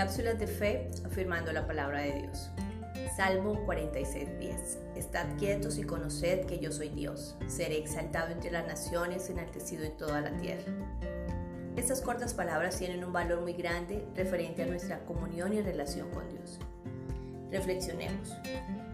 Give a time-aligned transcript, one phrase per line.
[0.00, 2.48] Cápsulas de fe afirmando la palabra de Dios.
[3.14, 4.78] Salmo 46:10.
[4.96, 7.36] Estad quietos y conoced que yo soy Dios.
[7.48, 10.72] Seré exaltado entre las naciones, enaltecido en toda la tierra.
[11.76, 16.30] Estas cortas palabras tienen un valor muy grande referente a nuestra comunión y relación con
[16.30, 16.58] Dios.
[17.50, 18.34] Reflexionemos.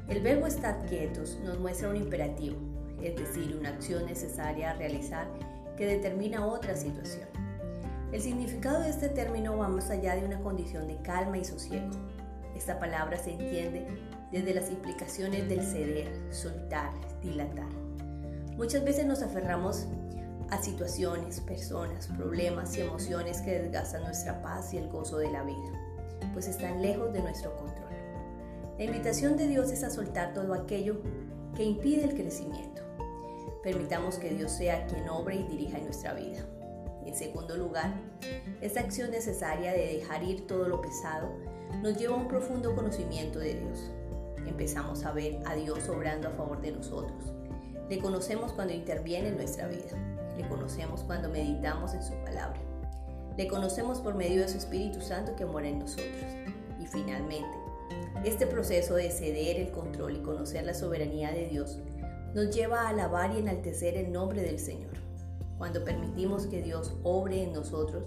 [0.08, 2.56] El verbo estad quietos nos muestra un imperativo,
[3.00, 5.28] es decir, una acción necesaria a realizar
[5.76, 7.35] que determina otra situación.
[8.12, 11.90] El significado de este término va más allá de una condición de calma y sosiego.
[12.56, 13.86] Esta palabra se entiende
[14.30, 16.90] desde las implicaciones del ceder, soltar,
[17.20, 17.68] dilatar.
[18.56, 19.86] Muchas veces nos aferramos
[20.50, 25.42] a situaciones, personas, problemas y emociones que desgastan nuestra paz y el gozo de la
[25.42, 25.72] vida,
[26.32, 27.90] pues están lejos de nuestro control.
[28.78, 31.02] La invitación de Dios es a soltar todo aquello
[31.54, 32.82] que impide el crecimiento.
[33.62, 36.46] Permitamos que Dios sea quien obre y dirija nuestra vida.
[37.06, 37.94] En segundo lugar,
[38.60, 41.32] esta acción necesaria de dejar ir todo lo pesado
[41.80, 43.92] nos lleva a un profundo conocimiento de Dios.
[44.44, 47.32] Empezamos a ver a Dios obrando a favor de nosotros.
[47.88, 49.96] Le conocemos cuando interviene en nuestra vida.
[50.36, 52.60] Le conocemos cuando meditamos en su palabra.
[53.36, 56.24] Le conocemos por medio de su Espíritu Santo que mora en nosotros.
[56.80, 57.56] Y finalmente,
[58.24, 61.78] este proceso de ceder el control y conocer la soberanía de Dios
[62.34, 65.05] nos lleva a alabar y enaltecer el nombre del Señor.
[65.58, 68.04] Cuando permitimos que Dios obre en nosotros,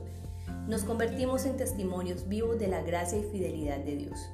[0.67, 4.29] nos convertimos en testimonios vivos de la gracia y fidelidad de Dios.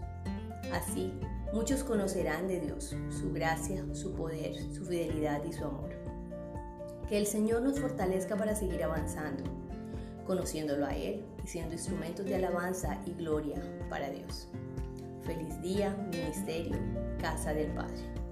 [0.73, 1.13] Así,
[1.53, 5.89] muchos conocerán de Dios, su gracia, su poder, su fidelidad y su amor.
[7.07, 9.43] Que el Señor nos fortalezca para seguir avanzando,
[10.25, 14.47] conociéndolo a Él y siendo instrumentos de alabanza y gloria para Dios.
[15.23, 16.77] Feliz día, Ministerio,
[17.19, 18.24] Casa del Padre.